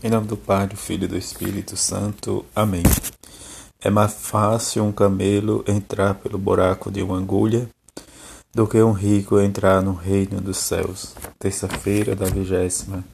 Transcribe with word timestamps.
Em 0.00 0.08
nome 0.08 0.28
do 0.28 0.36
Pai, 0.36 0.68
do 0.68 0.76
Filho 0.76 1.06
e 1.06 1.08
do 1.08 1.16
Espírito 1.16 1.76
Santo. 1.76 2.46
Amém. 2.54 2.84
É 3.80 3.90
mais 3.90 4.12
fácil 4.12 4.84
um 4.84 4.92
camelo 4.92 5.64
entrar 5.66 6.14
pelo 6.14 6.38
buraco 6.38 6.88
de 6.88 7.02
uma 7.02 7.18
agulha 7.18 7.68
do 8.54 8.64
que 8.64 8.80
um 8.80 8.92
rico 8.92 9.40
entrar 9.40 9.82
no 9.82 9.92
reino 9.92 10.40
dos 10.40 10.58
céus. 10.58 11.16
Terça-feira 11.36 12.14
da 12.14 12.26
vigésima 12.26 13.04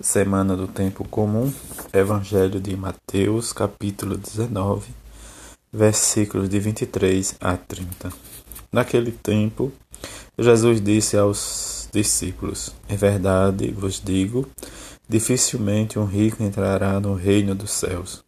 semana 0.00 0.56
do 0.56 0.68
tempo 0.68 1.02
comum. 1.08 1.52
Evangelho 1.92 2.60
de 2.60 2.76
Mateus, 2.76 3.52
capítulo 3.52 4.16
19, 4.16 4.92
versículos 5.72 6.48
de 6.48 6.60
23 6.60 7.34
a 7.40 7.56
30. 7.56 8.12
Naquele 8.70 9.10
tempo, 9.10 9.72
Jesus 10.38 10.80
disse 10.80 11.16
aos 11.16 11.88
discípulos: 11.92 12.72
Em 12.88 12.96
verdade 12.96 13.72
vos 13.72 14.00
digo, 14.00 14.48
dificilmente 15.08 15.98
um 15.98 16.04
rico 16.04 16.42
entrará 16.42 17.00
no 17.00 17.14
reino 17.14 17.54
dos 17.54 17.70
céus. 17.70 18.22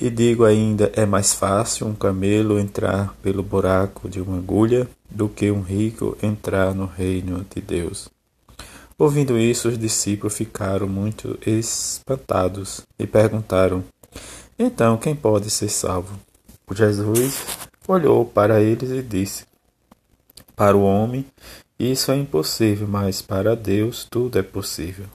E 0.00 0.08
digo 0.08 0.44
ainda: 0.44 0.92
é 0.94 1.04
mais 1.04 1.34
fácil 1.34 1.86
um 1.86 1.94
camelo 1.94 2.58
entrar 2.58 3.14
pelo 3.20 3.42
buraco 3.42 4.08
de 4.08 4.20
uma 4.20 4.38
agulha 4.38 4.88
do 5.10 5.28
que 5.28 5.50
um 5.50 5.60
rico 5.60 6.16
entrar 6.22 6.74
no 6.74 6.86
reino 6.86 7.44
de 7.52 7.60
Deus. 7.60 8.08
Ouvindo 8.96 9.38
isso, 9.38 9.68
os 9.68 9.78
discípulos 9.78 10.36
ficaram 10.36 10.88
muito 10.88 11.38
espantados 11.44 12.82
e 12.98 13.06
perguntaram: 13.06 13.82
Então, 14.58 14.96
quem 14.96 15.16
pode 15.16 15.50
ser 15.50 15.68
salvo? 15.68 16.18
Jesus 16.72 17.42
olhou 17.88 18.24
para 18.24 18.60
eles 18.60 18.90
e 18.90 19.02
disse: 19.02 19.44
Para 20.54 20.76
o 20.76 20.82
homem 20.82 21.26
isso 21.78 22.10
é 22.10 22.16
impossível, 22.16 22.88
mas 22.88 23.22
para 23.22 23.54
Deus 23.54 24.04
tudo 24.08 24.38
é 24.38 24.42
possível. 24.42 25.06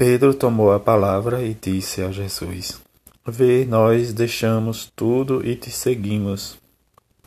Pedro 0.00 0.32
tomou 0.32 0.72
a 0.72 0.80
palavra 0.80 1.42
e 1.42 1.52
disse 1.52 2.00
a 2.00 2.10
Jesus: 2.10 2.80
Vê, 3.22 3.66
nós 3.66 4.14
deixamos 4.14 4.90
tudo 4.96 5.46
e 5.46 5.54
te 5.54 5.70
seguimos. 5.70 6.56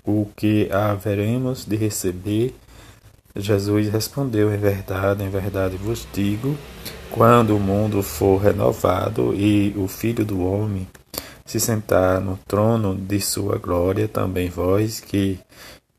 O 0.03 0.27
que 0.35 0.71
haveremos 0.71 1.65
de 1.65 1.75
receber? 1.75 2.55
Jesus 3.35 3.89
respondeu: 3.89 4.51
Em 4.51 4.57
verdade, 4.57 5.23
em 5.23 5.29
verdade 5.29 5.77
vos 5.77 6.07
digo, 6.11 6.57
quando 7.11 7.55
o 7.55 7.59
mundo 7.59 8.01
for 8.01 8.37
renovado 8.37 9.35
e 9.35 9.71
o 9.77 9.87
Filho 9.87 10.25
do 10.25 10.43
Homem 10.43 10.87
se 11.45 11.59
sentar 11.59 12.19
no 12.19 12.39
trono 12.47 12.95
de 12.95 13.21
sua 13.21 13.59
glória, 13.59 14.07
também 14.07 14.49
vós 14.49 14.99
que 14.99 15.39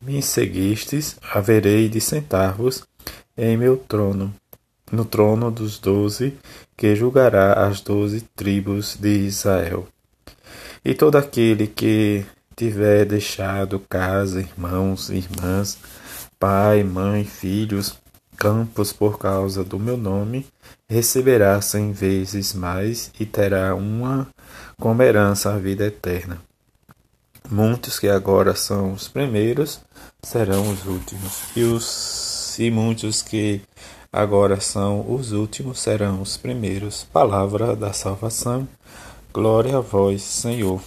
me 0.01 0.21
seguistes, 0.21 1.15
haverei 1.33 1.87
de 1.87 2.01
sentar-vos 2.01 2.83
em 3.37 3.55
meu 3.55 3.77
trono, 3.77 4.33
no 4.91 5.05
trono 5.05 5.49
dos 5.51 5.79
doze, 5.79 6.37
que 6.77 6.95
julgará 6.95 7.67
as 7.67 7.81
doze 7.81 8.21
tribos 8.35 8.95
de 8.95 9.09
Israel. 9.09 9.87
E 10.83 10.93
todo 10.93 11.15
aquele 11.17 11.67
que 11.67 12.25
tiver 12.55 13.05
deixado 13.05 13.79
casa, 13.79 14.39
irmãos, 14.39 15.09
irmãs, 15.09 15.77
pai, 16.39 16.83
mãe, 16.83 17.23
filhos, 17.25 17.97
campos 18.37 18.93
por 18.93 19.17
causa 19.17 19.63
do 19.63 19.79
meu 19.79 19.97
nome, 19.97 20.45
receberá 20.87 21.59
cem 21.61 21.91
vezes 21.91 22.53
mais 22.53 23.11
e 23.19 23.25
terá 23.25 23.73
uma 23.73 24.27
como 24.79 25.01
herança 25.01 25.53
a 25.53 25.57
vida 25.57 25.85
eterna. 25.85 26.41
Muitos 27.49 27.99
que 27.99 28.07
agora 28.07 28.55
são 28.55 28.93
os 28.93 29.07
primeiros 29.07 29.81
serão 30.21 30.69
os 30.71 30.85
últimos, 30.85 31.43
e, 31.55 31.63
os, 31.63 32.57
e 32.59 32.71
muitos 32.71 33.21
que 33.21 33.61
agora 34.11 34.59
são 34.59 35.13
os 35.13 35.31
últimos 35.31 35.79
serão 35.79 36.21
os 36.21 36.37
primeiros. 36.37 37.03
Palavra 37.03 37.75
da 37.75 37.93
salvação. 37.93 38.67
Glória 39.33 39.77
a 39.77 39.81
vós, 39.81 40.21
Senhor. 40.21 40.81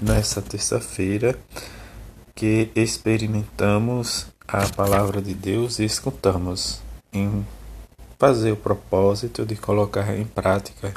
Nessa 0.00 0.42
terça-feira 0.42 1.38
que 2.34 2.70
experimentamos 2.74 4.26
a 4.46 4.68
palavra 4.68 5.22
de 5.22 5.34
Deus 5.34 5.78
e 5.78 5.84
escutamos 5.84 6.80
em 7.12 7.46
fazer 8.18 8.52
o 8.52 8.56
propósito 8.56 9.44
de 9.44 9.56
colocar 9.56 10.16
em 10.16 10.24
prática. 10.24 10.94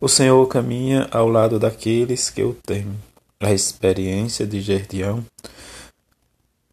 O 0.00 0.08
Senhor 0.08 0.46
caminha 0.46 1.08
ao 1.10 1.28
lado 1.28 1.58
daqueles 1.58 2.30
que 2.30 2.42
o 2.42 2.54
temem. 2.54 2.98
A 3.40 3.52
experiência 3.52 4.46
de 4.46 4.60
Gerdião 4.60 5.24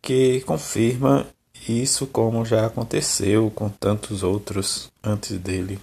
que 0.02 0.42
confirma 0.42 1.26
isso 1.68 2.06
como 2.06 2.46
já 2.46 2.66
aconteceu 2.66 3.52
com 3.54 3.70
tantos 3.70 4.24
outros 4.24 4.92
antes 5.04 5.38
dele, 5.38 5.80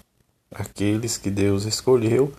aqueles 0.55 1.17
que 1.17 1.31
Deus 1.31 1.65
escolheu 1.65 2.33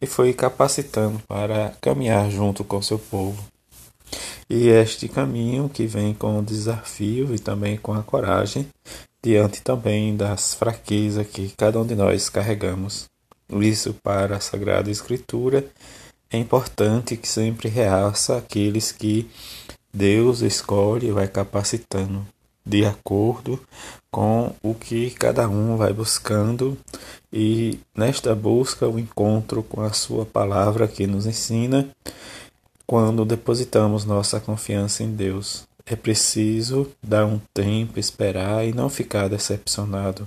e 0.00 0.06
foi 0.06 0.32
capacitando 0.32 1.20
para 1.26 1.74
caminhar 1.80 2.30
junto 2.30 2.62
com 2.62 2.80
seu 2.80 2.98
povo. 2.98 3.42
E 4.48 4.68
este 4.68 5.08
caminho 5.08 5.68
que 5.68 5.86
vem 5.86 6.14
com 6.14 6.38
o 6.38 6.42
desafio 6.42 7.34
e 7.34 7.38
também 7.38 7.76
com 7.76 7.94
a 7.94 8.02
coragem, 8.02 8.68
diante 9.22 9.62
também 9.62 10.16
das 10.16 10.54
fraquezas 10.54 11.26
que 11.26 11.52
cada 11.56 11.80
um 11.80 11.86
de 11.86 11.94
nós 11.94 12.28
carregamos. 12.28 13.06
Isso 13.48 13.94
para 14.02 14.36
a 14.36 14.40
Sagrada 14.40 14.90
Escritura 14.90 15.66
é 16.30 16.38
importante 16.38 17.16
que 17.16 17.28
sempre 17.28 17.68
realça 17.68 18.36
aqueles 18.36 18.92
que 18.92 19.28
Deus 19.92 20.42
escolhe 20.42 21.08
e 21.08 21.12
vai 21.12 21.28
capacitando 21.28 22.26
de 22.64 22.84
acordo 22.84 23.60
com 24.10 24.54
o 24.62 24.74
que 24.74 25.10
cada 25.10 25.48
um 25.48 25.76
vai 25.76 25.92
buscando 25.92 26.78
e 27.32 27.78
nesta 27.94 28.34
busca 28.34 28.88
o 28.88 28.98
encontro 28.98 29.62
com 29.62 29.80
a 29.80 29.92
sua 29.92 30.24
palavra 30.24 30.88
que 30.88 31.06
nos 31.06 31.26
ensina 31.26 31.88
quando 32.86 33.24
depositamos 33.24 34.04
nossa 34.04 34.40
confiança 34.40 35.02
em 35.02 35.14
Deus. 35.14 35.66
É 35.86 35.94
preciso 35.94 36.90
dar 37.02 37.26
um 37.26 37.40
tempo, 37.52 38.00
esperar 38.00 38.66
e 38.66 38.72
não 38.72 38.88
ficar 38.88 39.28
decepcionado 39.28 40.26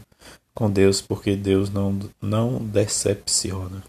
com 0.54 0.70
Deus, 0.70 1.02
porque 1.02 1.36
Deus 1.36 1.70
não, 1.70 1.98
não 2.22 2.60
decepciona. 2.60 3.84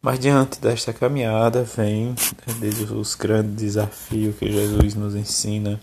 Mas 0.00 0.20
diante 0.20 0.60
desta 0.60 0.92
caminhada 0.92 1.64
vem 1.64 2.14
desde 2.60 2.84
os 2.84 3.16
grandes 3.16 3.56
desafios 3.56 4.36
que 4.36 4.50
Jesus 4.50 4.94
nos 4.94 5.14
ensina, 5.14 5.80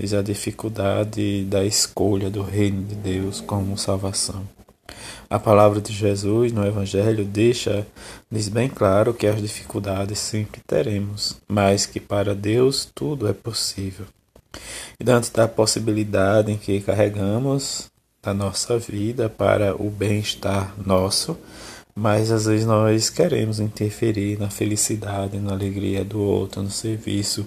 desde 0.00 0.16
a 0.16 0.22
dificuldade 0.22 1.44
da 1.44 1.62
escolha 1.62 2.30
do 2.30 2.42
reino 2.42 2.82
de 2.84 2.94
Deus 2.94 3.38
como 3.38 3.76
salvação. 3.76 4.48
A 5.28 5.38
palavra 5.38 5.78
de 5.78 5.92
Jesus 5.92 6.52
no 6.52 6.66
Evangelho 6.66 7.22
deixa 7.22 7.86
diz 8.30 8.48
bem 8.48 8.66
claro 8.66 9.12
que 9.12 9.26
as 9.26 9.40
dificuldades 9.42 10.18
sempre 10.18 10.62
teremos, 10.66 11.36
mas 11.46 11.84
que 11.84 12.00
para 12.00 12.34
Deus 12.34 12.88
tudo 12.94 13.28
é 13.28 13.34
possível. 13.34 14.06
E 14.98 15.04
diante 15.04 15.30
da 15.32 15.46
possibilidade 15.46 16.50
em 16.50 16.56
que 16.56 16.80
carregamos 16.80 17.90
da 18.22 18.32
nossa 18.32 18.78
vida 18.78 19.28
para 19.28 19.76
o 19.76 19.90
bem-estar 19.90 20.74
nosso, 20.84 21.36
mas 21.94 22.32
às 22.32 22.46
vezes 22.46 22.64
nós 22.64 23.10
queremos 23.10 23.60
interferir 23.60 24.38
na 24.38 24.48
felicidade, 24.48 25.38
na 25.38 25.52
alegria 25.52 26.02
do 26.02 26.20
outro, 26.20 26.62
no 26.62 26.70
serviço, 26.70 27.46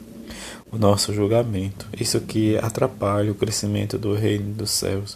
o 0.71 0.77
nosso 0.77 1.13
julgamento. 1.13 1.87
Isso 1.99 2.19
que 2.21 2.57
atrapalha 2.57 3.31
o 3.31 3.35
crescimento 3.35 3.97
do 3.97 4.13
reino 4.13 4.53
dos 4.53 4.71
céus. 4.71 5.15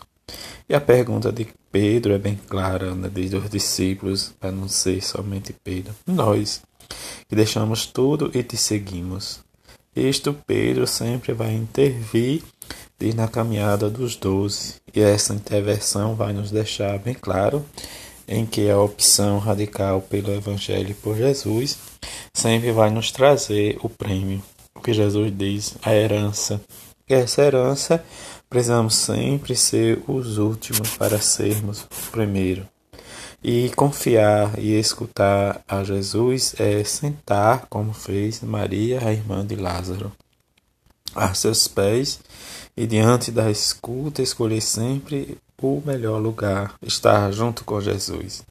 E 0.67 0.75
a 0.75 0.81
pergunta 0.81 1.31
de 1.31 1.47
Pedro 1.71 2.13
é 2.13 2.17
bem 2.17 2.39
clara, 2.47 2.93
né, 2.93 3.09
desde 3.09 3.37
os 3.37 3.49
discípulos, 3.49 4.33
a 4.41 4.51
não 4.51 4.67
ser 4.67 5.01
somente 5.01 5.53
Pedro. 5.63 5.93
Nós, 6.05 6.61
que 7.27 7.35
deixamos 7.35 7.85
tudo 7.85 8.31
e 8.33 8.43
te 8.43 8.57
seguimos. 8.57 9.39
Isto 9.95 10.33
Pedro 10.45 10.85
sempre 10.85 11.33
vai 11.33 11.53
intervir 11.53 12.43
desde 12.99 13.17
na 13.17 13.27
caminhada 13.27 13.89
dos 13.89 14.15
doze. 14.15 14.75
E 14.93 14.99
essa 14.99 15.33
intervenção 15.33 16.15
vai 16.15 16.33
nos 16.33 16.51
deixar 16.51 16.99
bem 16.99 17.13
claro 17.13 17.65
em 18.27 18.45
que 18.45 18.69
a 18.69 18.79
opção 18.79 19.39
radical 19.39 20.01
pelo 20.01 20.33
Evangelho 20.33 20.93
por 20.95 21.15
Jesus 21.15 21.77
sempre 22.33 22.71
vai 22.71 22.89
nos 22.89 23.11
trazer 23.11 23.77
o 23.81 23.89
prêmio, 23.89 24.43
que 24.87 24.93
Jesus 24.93 25.37
diz, 25.37 25.75
a 25.81 25.93
herança. 25.93 26.61
E 27.09 27.13
essa 27.13 27.41
herança 27.41 28.01
precisamos 28.49 28.95
sempre 28.95 29.53
ser 29.53 30.01
os 30.07 30.37
últimos 30.37 30.95
para 30.95 31.19
sermos 31.19 31.81
o 31.81 32.11
primeiro. 32.11 32.65
E 33.43 33.69
confiar 33.75 34.57
e 34.57 34.79
escutar 34.79 35.61
a 35.67 35.83
Jesus 35.83 36.55
é 36.57 36.85
sentar, 36.85 37.65
como 37.69 37.91
fez 37.91 38.39
Maria, 38.41 39.05
a 39.05 39.11
irmã 39.11 39.45
de 39.45 39.57
Lázaro, 39.57 40.09
a 41.13 41.33
seus 41.33 41.67
pés 41.67 42.21
e 42.77 42.87
diante 42.87 43.29
da 43.29 43.51
escuta 43.51 44.21
escolher 44.21 44.61
sempre 44.61 45.37
o 45.61 45.83
melhor 45.85 46.21
lugar, 46.21 46.75
estar 46.81 47.29
junto 47.33 47.65
com 47.65 47.81
Jesus. 47.81 48.41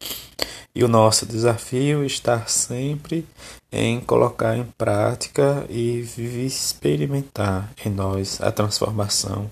E 0.76 0.84
o 0.84 0.88
nosso 0.88 1.25
desafio 1.25 2.05
está 2.05 2.44
sempre 2.44 3.26
em 3.73 3.99
colocar 3.99 4.58
em 4.58 4.64
prática 4.76 5.64
e 5.70 6.00
experimentar 6.44 7.73
em 7.82 7.88
nós 7.88 8.43
a 8.43 8.52
transformação 8.52 9.50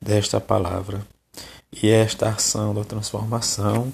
desta 0.00 0.40
palavra. 0.40 1.04
E 1.72 1.90
esta 1.90 2.28
ação 2.28 2.72
da 2.72 2.84
transformação, 2.84 3.92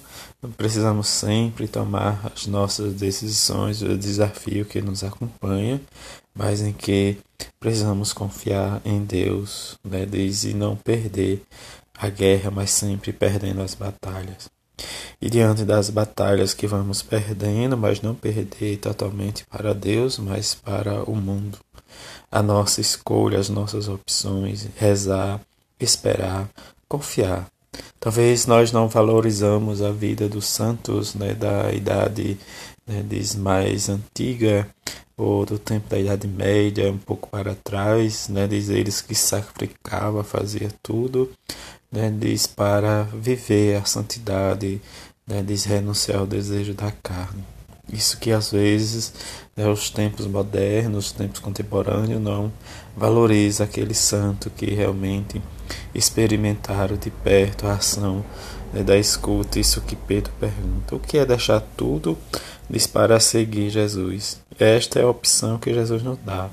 precisamos 0.58 1.08
sempre 1.08 1.66
tomar 1.66 2.30
as 2.34 2.46
nossas 2.46 2.92
decisões, 2.92 3.80
o 3.80 3.96
desafio 3.96 4.66
que 4.66 4.82
nos 4.82 5.02
acompanha, 5.02 5.80
mas 6.34 6.60
em 6.60 6.74
que 6.74 7.16
precisamos 7.58 8.12
confiar 8.12 8.82
em 8.84 9.02
Deus, 9.02 9.78
né, 9.82 10.06
e 10.44 10.52
não 10.52 10.76
perder 10.76 11.42
a 11.96 12.10
guerra, 12.10 12.50
mas 12.50 12.70
sempre 12.70 13.14
perdendo 13.14 13.62
as 13.62 13.74
batalhas. 13.74 14.54
E 15.20 15.30
diante 15.30 15.64
das 15.64 15.88
batalhas 15.88 16.52
que 16.52 16.66
vamos 16.66 17.02
perdendo, 17.02 17.76
mas 17.76 18.02
não 18.02 18.14
perder 18.14 18.76
totalmente 18.78 19.46
para 19.46 19.74
Deus, 19.74 20.18
mas 20.18 20.54
para 20.54 21.02
o 21.04 21.16
mundo. 21.16 21.58
A 22.30 22.42
nossa 22.42 22.80
escolha, 22.80 23.38
as 23.38 23.48
nossas 23.48 23.88
opções, 23.88 24.68
rezar, 24.76 25.40
esperar, 25.80 26.48
confiar. 26.88 27.46
Talvez 27.98 28.46
nós 28.46 28.72
não 28.72 28.88
valorizamos 28.88 29.82
a 29.82 29.90
vida 29.90 30.28
dos 30.28 30.46
santos 30.46 31.14
né, 31.14 31.34
da 31.34 31.72
idade 31.72 32.38
né, 32.86 33.04
mais 33.38 33.88
antiga 33.88 34.68
ou 35.16 35.46
do 35.46 35.58
tempo 35.58 35.88
da 35.88 35.98
Idade 35.98 36.28
Média, 36.28 36.92
um 36.92 36.98
pouco 36.98 37.28
para 37.30 37.54
trás, 37.54 38.28
né, 38.28 38.46
diz 38.46 38.68
eles 38.68 39.00
que 39.00 39.14
sacrificava, 39.14 40.22
fazia 40.22 40.68
tudo, 40.82 41.32
né, 41.90 42.12
diz 42.16 42.46
para 42.46 43.04
viver 43.04 43.76
a 43.76 43.84
santidade, 43.84 44.80
né, 45.26 45.42
diz 45.42 45.64
renunciar 45.64 46.20
ao 46.20 46.26
desejo 46.26 46.74
da 46.74 46.90
carne. 46.90 47.44
Isso 47.92 48.18
que 48.18 48.32
às 48.32 48.50
vezes 48.50 49.12
né, 49.56 49.68
os 49.68 49.90
tempos 49.90 50.26
modernos, 50.26 51.06
os 51.06 51.12
tempos 51.12 51.38
contemporâneos 51.38 52.20
não 52.20 52.52
valoriza 52.96 53.64
aquele 53.64 53.94
santo 53.94 54.50
que 54.50 54.66
realmente 54.66 55.40
experimentaram 55.94 56.96
de 56.96 57.10
perto 57.10 57.66
a 57.66 57.74
ação 57.74 58.24
né, 58.72 58.82
da 58.82 58.96
escuta. 58.96 59.60
Isso 59.60 59.80
que 59.80 59.94
Pedro 59.94 60.32
pergunta: 60.40 60.96
o 60.96 61.00
que 61.00 61.18
é 61.18 61.24
deixar 61.24 61.60
tudo? 61.76 62.18
Diz 62.68 62.86
para 62.86 63.20
seguir 63.20 63.70
Jesus. 63.70 64.40
Esta 64.58 64.98
é 64.98 65.02
a 65.02 65.08
opção 65.08 65.58
que 65.58 65.72
Jesus 65.72 66.02
nos 66.02 66.18
dá: 66.24 66.50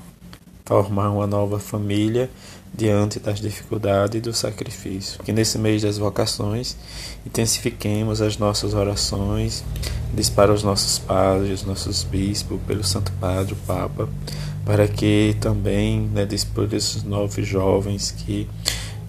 formar 0.64 1.10
uma 1.10 1.26
nova 1.26 1.58
família 1.58 2.30
diante 2.76 3.20
das 3.20 3.40
dificuldades 3.40 4.18
e 4.18 4.20
do 4.20 4.32
sacrifício. 4.32 5.22
Que 5.22 5.32
nesse 5.32 5.58
mês 5.58 5.82
das 5.82 5.96
vocações 5.96 6.76
intensifiquemos 7.24 8.20
as 8.20 8.36
nossas 8.36 8.74
orações, 8.74 9.64
diz 10.12 10.28
para 10.28 10.52
os 10.52 10.62
nossos 10.62 10.98
padres, 10.98 11.60
os 11.60 11.66
nossos 11.66 12.02
bispos, 12.02 12.60
pelo 12.66 12.82
Santo 12.82 13.12
Padre, 13.20 13.52
o 13.52 13.56
Papa, 13.56 14.08
para 14.64 14.88
que 14.88 15.36
também, 15.40 16.00
né, 16.00 16.26
diz 16.26 16.44
por 16.44 16.72
esses 16.72 17.02
novos 17.02 17.46
jovens 17.46 18.10
que 18.10 18.48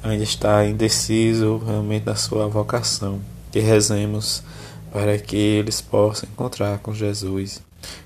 ainda 0.04 0.24
está 0.24 0.66
indeciso 0.66 1.58
realmente 1.58 2.04
da 2.04 2.16
sua 2.16 2.48
vocação, 2.48 3.20
que 3.52 3.60
rezemos 3.60 4.44
para 4.92 5.18
que 5.18 5.36
eles 5.36 5.82
possam 5.82 6.30
encontrar 6.30 6.78
com 6.80 6.94
Jesus, 6.94 7.62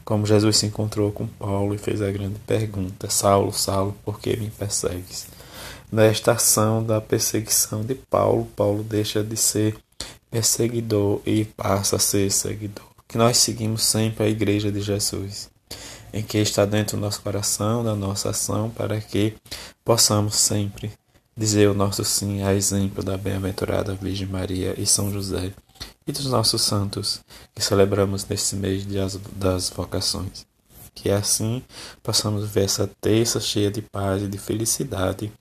como 0.05 0.25
Jesus 0.25 0.57
se 0.57 0.65
encontrou 0.65 1.11
com 1.11 1.27
Paulo 1.27 1.75
e 1.75 1.77
fez 1.77 2.01
a 2.01 2.11
grande 2.11 2.39
pergunta: 2.47 3.09
Saulo, 3.09 3.53
Saulo, 3.53 3.95
por 4.03 4.19
que 4.19 4.35
me 4.37 4.49
persegues? 4.49 5.27
Nesta 5.91 6.33
ação 6.33 6.83
da 6.83 7.01
perseguição 7.01 7.83
de 7.83 7.95
Paulo, 7.95 8.45
Paulo 8.55 8.83
deixa 8.83 9.23
de 9.23 9.35
ser 9.35 9.75
perseguidor 10.29 11.21
e 11.25 11.45
passa 11.45 11.95
a 11.95 11.99
ser 11.99 12.31
seguidor. 12.31 12.85
Que 13.07 13.17
nós 13.17 13.37
seguimos 13.37 13.83
sempre 13.83 14.23
a 14.23 14.29
Igreja 14.29 14.71
de 14.71 14.81
Jesus, 14.81 15.49
em 16.13 16.21
que 16.21 16.37
está 16.37 16.65
dentro 16.65 16.95
do 16.95 17.01
nosso 17.01 17.21
coração, 17.21 17.83
da 17.83 17.95
nossa 17.95 18.29
ação, 18.29 18.69
para 18.69 19.01
que 19.01 19.33
possamos 19.83 20.35
sempre 20.35 20.91
dizer 21.35 21.69
o 21.69 21.73
nosso 21.73 22.03
sim 22.03 22.43
a 22.43 22.53
exemplo 22.53 23.01
da 23.01 23.17
bem-aventurada 23.17 23.95
Virgem 23.95 24.27
Maria 24.27 24.75
e 24.77 24.85
São 24.85 25.11
José 25.11 25.53
e 26.05 26.11
dos 26.11 26.25
nossos 26.25 26.61
santos 26.61 27.21
que 27.55 27.63
celebramos 27.63 28.25
neste 28.27 28.55
mês 28.55 28.85
das 29.35 29.69
vocações. 29.69 30.48
Que 31.01 31.09
assim 31.09 31.63
possamos 32.03 32.49
ver 32.49 32.65
essa 32.65 32.89
terça 32.99 33.39
cheia 33.39 33.71
de 33.71 33.81
paz 33.81 34.21
e 34.21 34.27
de 34.27 34.37
felicidade 34.37 35.31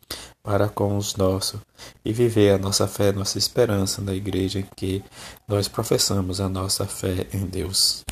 para 0.40 0.68
com 0.68 0.96
os 0.96 1.16
nossos 1.16 1.60
e 2.04 2.12
viver 2.12 2.54
a 2.54 2.58
nossa 2.58 2.86
fé, 2.86 3.10
nossa 3.10 3.38
esperança 3.38 4.00
na 4.00 4.14
igreja 4.14 4.60
em 4.60 4.68
que 4.76 5.02
nós 5.48 5.66
professamos 5.66 6.40
a 6.40 6.48
nossa 6.48 6.86
fé 6.86 7.26
em 7.32 7.44
Deus. 7.44 8.06